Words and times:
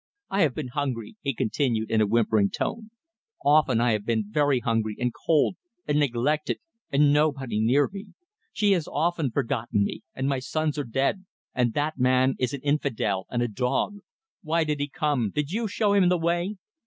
"I 0.31 0.41
have 0.41 0.55
been 0.55 0.69
hungry," 0.69 1.15
he 1.21 1.31
continued, 1.31 1.91
in 1.91 2.01
a 2.01 2.07
whimpering 2.07 2.49
tone 2.49 2.89
"often 3.45 3.79
I 3.79 3.91
have 3.91 4.03
been 4.03 4.25
very 4.31 4.59
hungry 4.59 4.95
and 4.99 5.13
cold 5.13 5.57
and 5.87 5.99
neglected 5.99 6.57
and 6.91 7.13
nobody 7.13 7.61
near 7.61 7.87
me. 7.87 8.07
She 8.51 8.71
has 8.71 8.87
often 8.87 9.29
forgotten 9.29 9.83
me 9.83 10.01
and 10.15 10.27
my 10.27 10.39
sons 10.39 10.79
are 10.79 10.83
dead, 10.85 11.25
and 11.53 11.75
that 11.75 11.99
man 11.99 12.33
is 12.39 12.51
an 12.51 12.61
infidel 12.61 13.27
and 13.29 13.43
a 13.43 13.47
dog. 13.47 13.99
Why 14.41 14.63
did 14.63 14.79
he 14.79 14.87
come? 14.89 15.29
Did 15.35 15.51
you 15.51 15.67
show 15.67 15.93
him 15.93 16.09
the 16.09 16.17
way?" 16.17 16.57